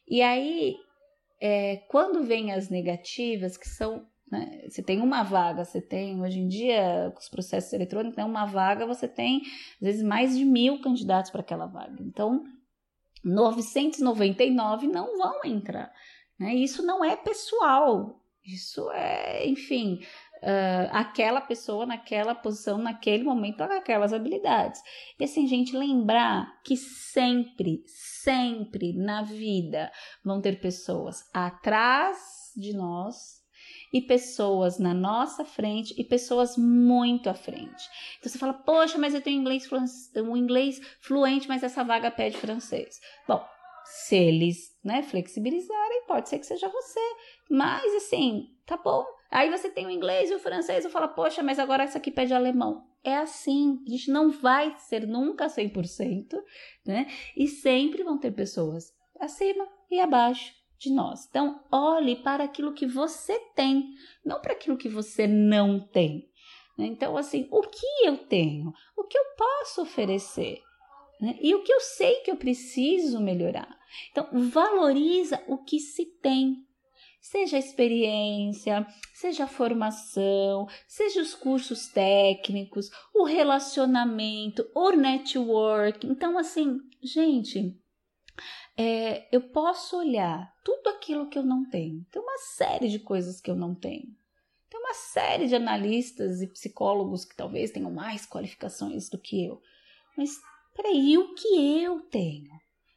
[0.05, 0.75] E aí,
[1.39, 4.61] é, quando vem as negativas, que são né?
[4.67, 8.45] Você tem uma vaga, você tem, hoje em dia, com os processos eletrônicos, tem uma
[8.45, 9.41] vaga, você tem,
[9.75, 11.95] às vezes, mais de mil candidatos para aquela vaga.
[12.01, 12.43] Então,
[13.23, 15.91] 999 não vão entrar.
[16.37, 16.55] Né?
[16.55, 20.01] Isso não é pessoal, isso é, enfim,
[20.37, 24.81] uh, aquela pessoa naquela posição, naquele momento, aquelas habilidades.
[25.19, 29.91] E assim, gente, lembrar que sempre, sempre na vida
[30.23, 32.17] vão ter pessoas atrás
[32.55, 33.36] de nós
[33.93, 37.89] e pessoas na nossa frente e pessoas muito à frente.
[38.19, 39.69] Então você fala, poxa, mas eu tenho inglês,
[40.15, 42.99] um inglês fluente, mas essa vaga pede francês.
[43.27, 43.43] Bom,
[43.85, 46.99] se eles né, flexibilizarem, pode ser que seja você.
[47.49, 49.05] Mas assim, tá bom.
[49.31, 52.11] Aí você tem o inglês e o francês, eu falo, poxa, mas agora essa aqui
[52.11, 52.85] pede alemão.
[53.03, 56.33] É assim, a gente não vai ser nunca 100%,
[56.85, 57.07] né?
[57.35, 61.27] E sempre vão ter pessoas acima e abaixo de nós.
[61.27, 63.93] Então, olhe para aquilo que você tem,
[64.25, 66.29] não para aquilo que você não tem.
[66.77, 66.85] Né?
[66.85, 68.71] Então, assim, o que eu tenho?
[68.95, 70.61] O que eu posso oferecer?
[71.19, 71.37] Né?
[71.41, 73.75] E o que eu sei que eu preciso melhorar?
[74.11, 76.63] Então, valoriza o que se tem.
[77.19, 86.07] Seja a experiência, seja a formação, seja os cursos técnicos, o relacionamento, o network.
[86.07, 87.75] Então, assim, gente,
[88.77, 92.05] é, eu posso olhar tudo aquilo que eu não tenho.
[92.11, 94.15] Tem uma série de coisas que eu não tenho.
[94.69, 99.59] Tem uma série de analistas e psicólogos que talvez tenham mais qualificações do que eu.
[100.15, 100.37] Mas
[100.75, 102.51] peraí, o que eu tenho?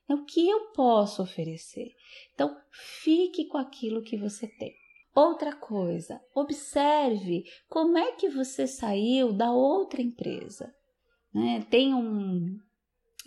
[0.06, 1.94] É o que eu posso oferecer.
[2.34, 4.74] Então, fique com aquilo que você tem.
[5.14, 10.74] Outra coisa, observe como é que você saiu da outra empresa.
[11.32, 11.64] Né?
[11.70, 12.58] Tem um.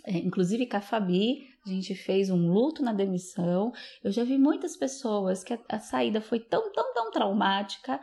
[0.04, 3.72] É, inclusive, com a Fabi, a gente fez um luto na demissão.
[4.02, 8.00] Eu já vi muitas pessoas que a, a saída foi tão, tão, tão traumática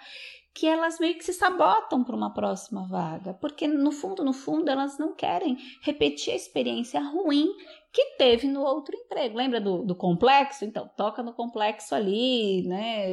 [0.53, 4.69] que elas meio que se sabotam para uma próxima vaga, porque no fundo, no fundo,
[4.69, 7.47] elas não querem repetir a experiência ruim
[7.93, 9.37] que teve no outro emprego.
[9.37, 10.65] Lembra do, do complexo?
[10.65, 13.05] Então, toca no complexo ali, né?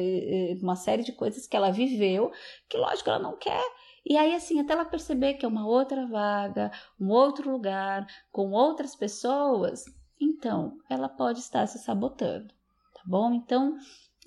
[0.61, 2.31] Uma série de coisas que ela viveu,
[2.67, 3.63] que lógico ela não quer.
[4.05, 8.51] E aí, assim, até ela perceber que é uma outra vaga, um outro lugar, com
[8.51, 9.85] outras pessoas,
[10.19, 12.53] então ela pode estar se sabotando,
[12.93, 13.33] tá bom?
[13.33, 13.77] Então,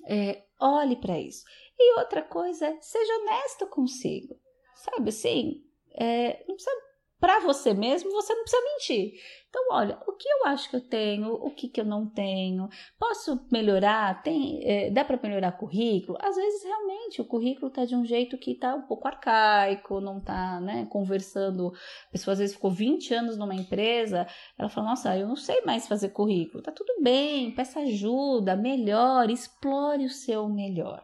[0.05, 1.43] é, olhe para isso.
[1.77, 4.39] E outra coisa é, seja honesto consigo.
[4.75, 5.63] Sabe assim?
[5.95, 6.75] É, não precisa
[7.19, 9.13] para você mesmo, você não precisa mentir.
[9.53, 12.67] Então, olha, o que eu acho que eu tenho, o que, que eu não tenho,
[12.97, 14.23] posso melhorar?
[14.23, 16.17] Tem, é, dá para melhorar currículo?
[16.19, 20.17] Às vezes, realmente, o currículo está de um jeito que está um pouco arcaico, não
[20.17, 21.71] está né, conversando.
[22.07, 24.25] A pessoa às vezes ficou 20 anos numa empresa,
[24.57, 26.63] ela fala, nossa, eu não sei mais fazer currículo.
[26.63, 31.03] Tá tudo bem, peça ajuda, melhore, explore o seu melhor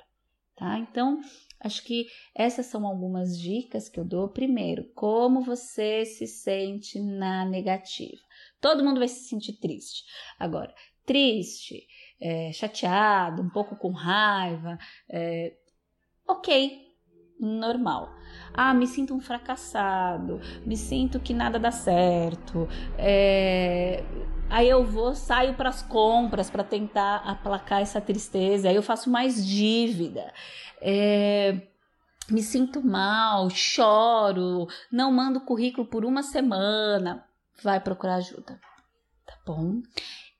[0.60, 0.78] tá?
[0.78, 1.22] Então,
[1.62, 4.28] acho que essas são algumas dicas que eu dou.
[4.28, 8.22] Primeiro, como você se sente na negativa.
[8.62, 10.04] Todo mundo vai se sentir triste.
[10.38, 10.74] Agora,
[11.06, 11.88] triste,
[12.22, 14.78] é, chateado, um pouco com raiva,
[15.10, 15.54] é,
[16.28, 16.90] ok,
[17.40, 18.14] normal.
[18.54, 22.68] Ah, me sinto um fracassado, me sinto que nada dá certo.
[22.98, 24.04] É...
[24.50, 28.70] Aí eu vou, saio para as compras para tentar aplacar essa tristeza.
[28.70, 30.34] Aí eu faço mais dívida.
[30.82, 31.62] É...
[32.30, 37.26] Me sinto mal, choro, não mando currículo por uma semana.
[37.62, 38.60] Vai procurar ajuda,
[39.26, 39.82] tá bom?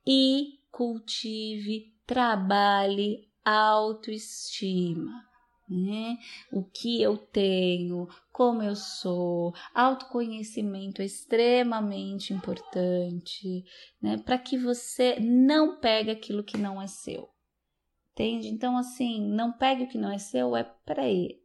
[0.06, 5.30] E cultive, trabalhe autoestima
[5.70, 6.18] né?
[6.52, 13.64] O que eu tenho, como eu sou, autoconhecimento é extremamente importante,
[14.02, 14.18] né?
[14.18, 17.30] Para que você não pegue aquilo que não é seu.
[18.14, 18.50] Entende?
[18.50, 21.40] Então, assim, não pegue o que não é seu, é peraí.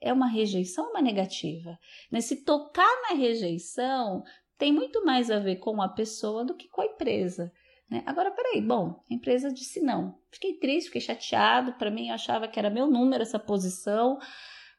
[0.00, 1.78] É uma rejeição ou uma negativa?
[2.10, 2.22] Né?
[2.22, 4.24] Se tocar na rejeição,
[4.60, 7.50] tem muito mais a ver com a pessoa do que com a empresa.
[7.90, 8.02] Né?
[8.04, 10.20] Agora, peraí, bom, a empresa disse não.
[10.30, 11.72] Fiquei triste, fiquei chateado.
[11.72, 14.18] Para mim, eu achava que era meu número essa posição,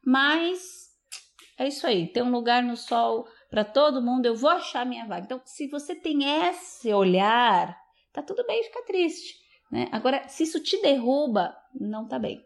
[0.06, 0.92] mas
[1.58, 2.08] é isso aí.
[2.08, 4.28] Tem um lugar no sol para todo mundo.
[4.28, 5.26] Eu vou achar minha vaga.
[5.26, 7.76] Então, se você tem esse olhar,
[8.14, 9.34] tá tudo bem ficar triste.
[9.72, 9.88] Né?
[9.92, 12.46] Agora, se isso te derruba, não tá bem.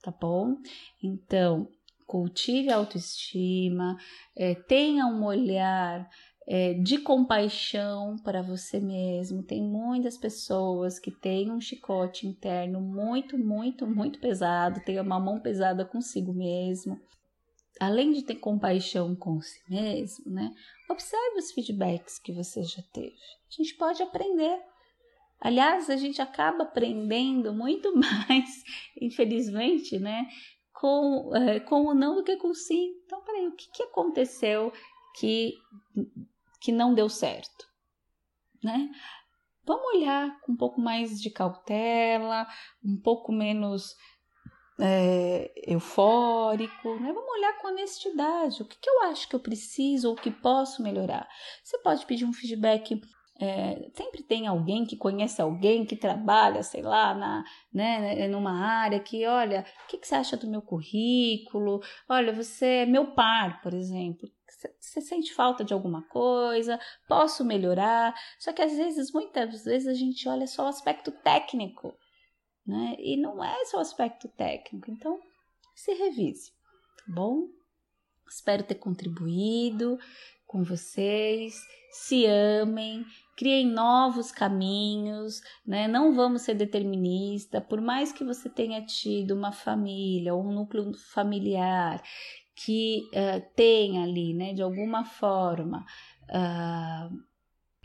[0.00, 0.56] Tá bom?
[1.02, 1.68] Então,
[2.06, 3.96] cultive a autoestima,
[4.36, 6.08] é, tenha um olhar
[6.46, 9.42] é, de compaixão para você mesmo.
[9.42, 15.40] Tem muitas pessoas que têm um chicote interno muito, muito, muito pesado, tem uma mão
[15.40, 17.00] pesada consigo mesmo.
[17.80, 20.54] Além de ter compaixão com si mesmo, né?
[20.88, 23.16] Observe os feedbacks que você já teve.
[23.50, 24.60] A gente pode aprender.
[25.40, 28.62] Aliás, a gente acaba aprendendo muito mais,
[29.00, 30.28] infelizmente, né?
[30.72, 32.94] Com, é, com o não do que com o sim.
[33.04, 34.72] Então, peraí, o que, que aconteceu
[35.14, 35.54] que
[36.64, 37.66] que não deu certo,
[38.62, 38.90] né?
[39.66, 42.46] Vamos olhar com um pouco mais de cautela,
[42.82, 43.94] um pouco menos
[44.80, 47.12] é, eufórico, né?
[47.12, 48.62] Vamos olhar com honestidade.
[48.62, 51.28] O que, que eu acho que eu preciso ou que posso melhorar?
[51.62, 52.98] Você pode pedir um feedback
[53.40, 59.00] é, sempre tem alguém que conhece alguém que trabalha, sei lá, na, né, numa área
[59.00, 61.82] que, olha, o que, que você acha do meu currículo?
[62.08, 64.28] Olha, você é meu par, por exemplo.
[64.80, 66.78] Você sente falta de alguma coisa?
[67.08, 68.14] Posso melhorar?
[68.38, 71.94] Só que às vezes, muitas vezes, a gente olha só o aspecto técnico,
[72.66, 72.96] né?
[72.98, 74.90] E não é só o aspecto técnico.
[74.90, 75.20] Então,
[75.74, 76.52] se revise,
[76.98, 77.48] tá bom?
[78.28, 79.98] Espero ter contribuído
[80.46, 81.54] com vocês.
[81.90, 83.04] Se amem,
[83.36, 85.86] criem novos caminhos, né?
[85.86, 90.92] Não vamos ser determinista, por mais que você tenha tido uma família ou um núcleo
[91.12, 92.02] familiar
[92.54, 95.84] que uh, tenha ali, né, de alguma forma,
[96.30, 97.24] uh,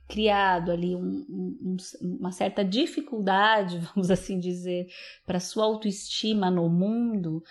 [0.07, 4.87] criado ali um, um, uma certa dificuldade, vamos assim dizer,
[5.25, 7.43] para sua autoestima no mundo,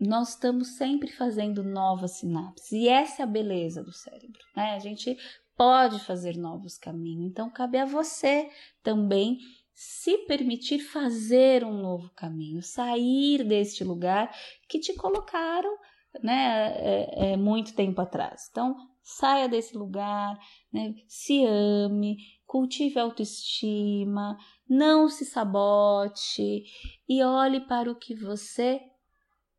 [0.00, 2.72] nós estamos sempre fazendo novas sinapses.
[2.72, 4.74] E essa é a beleza do cérebro, né?
[4.74, 5.16] A gente
[5.56, 7.30] pode fazer novos caminhos.
[7.30, 8.50] Então, cabe a você
[8.82, 9.38] também
[9.74, 14.34] se permitir fazer um novo caminho, sair deste lugar
[14.68, 15.76] que te colocaram
[16.22, 18.48] né, é, é, muito tempo atrás.
[18.50, 20.38] Então, saia desse lugar,
[20.72, 24.36] né, se ame, cultive autoestima,
[24.68, 26.64] não se sabote
[27.08, 28.80] e olhe para o que você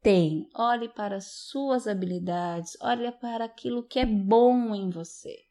[0.02, 5.48] tem, olhe para as suas habilidades, olhe para aquilo que é bom em você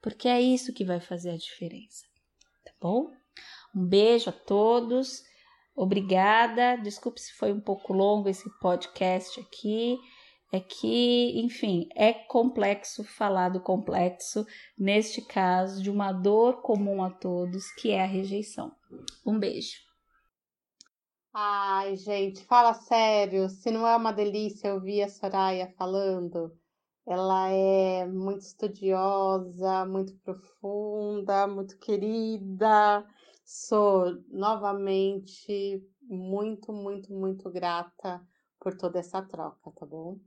[0.00, 2.06] porque é isso que vai fazer a diferença.
[2.64, 3.10] Tá bom?
[3.74, 5.22] Um beijo a todos.
[5.74, 6.76] Obrigada.
[6.76, 9.98] Desculpe se foi um pouco longo esse podcast aqui.
[10.50, 14.46] É que, enfim, é complexo falar do complexo,
[14.78, 18.72] neste caso, de uma dor comum a todos, que é a rejeição.
[19.26, 19.76] Um beijo.
[21.34, 26.56] Ai, gente, fala sério, se não é uma delícia ouvir a Soraya falando,
[27.06, 33.06] ela é muito estudiosa, muito profunda, muito querida.
[33.44, 38.20] Sou novamente muito, muito, muito grata
[38.58, 40.18] por toda essa troca, tá bom?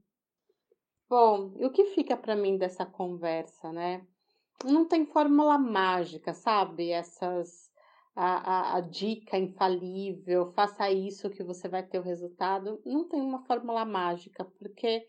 [1.11, 4.07] Bom, e o que fica para mim dessa conversa, né?
[4.63, 6.89] Não tem fórmula mágica, sabe?
[6.89, 7.69] Essas
[8.15, 12.81] a, a, a, dica infalível, faça isso que você vai ter o resultado.
[12.85, 15.05] Não tem uma fórmula mágica, porque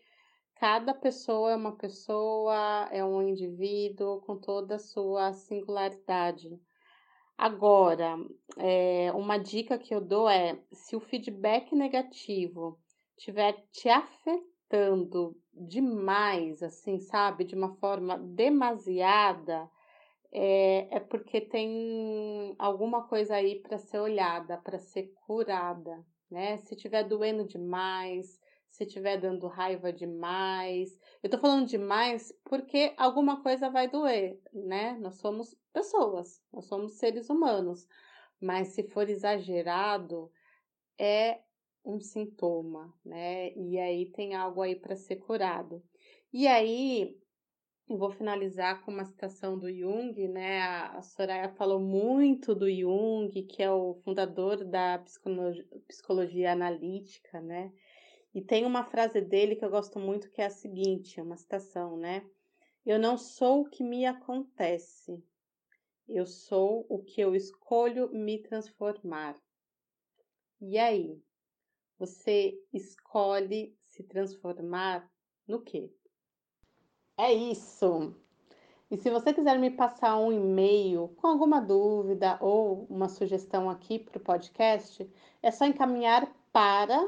[0.55, 6.59] cada pessoa é uma pessoa, é um indivíduo com toda a sua singularidade.
[7.37, 8.17] Agora,
[8.57, 12.77] é, uma dica que eu dou é: se o feedback negativo
[13.15, 14.52] estiver te afetando
[15.53, 19.69] demais, assim, sabe, de uma forma demasiada,
[20.31, 26.57] é, é porque tem alguma coisa aí para ser olhada, para ser curada, né?
[26.57, 30.97] Se estiver doendo demais, se estiver dando raiva demais.
[31.21, 34.97] Eu tô falando demais porque alguma coisa vai doer, né?
[34.99, 37.87] Nós somos pessoas, nós somos seres humanos.
[38.41, 40.31] Mas se for exagerado,
[40.97, 41.42] é
[41.85, 43.53] um sintoma, né?
[43.53, 45.83] E aí tem algo aí para ser curado.
[46.31, 47.17] E aí
[47.89, 50.61] eu vou finalizar com uma citação do Jung, né?
[50.61, 57.73] A Soraya falou muito do Jung, que é o fundador da psicologia, psicologia analítica, né?
[58.33, 61.97] E tem uma frase dele que eu gosto muito que é a seguinte, uma citação,
[61.97, 62.25] né?
[62.85, 65.23] Eu não sou o que me acontece.
[66.07, 69.39] Eu sou o que eu escolho me transformar.
[70.59, 71.21] E aí?
[71.99, 75.07] Você escolhe se transformar
[75.47, 75.89] no quê?
[77.17, 78.13] É isso.
[78.89, 83.99] E se você quiser me passar um e-mail com alguma dúvida ou uma sugestão aqui
[83.99, 85.05] para o podcast,
[85.41, 87.05] é só encaminhar para